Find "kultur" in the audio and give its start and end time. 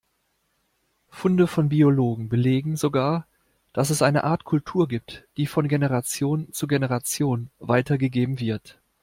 4.45-4.87